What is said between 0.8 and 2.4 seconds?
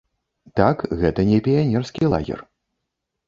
гэта не піянерскі лагер.